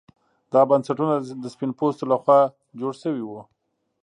دا 0.53 0.61
بنسټونه 0.69 1.15
د 1.43 1.45
سپین 1.53 1.71
پوستو 1.79 2.05
لخوا 2.11 2.39
جوړ 2.79 2.93
شوي 3.03 3.23
وو. 3.25 3.41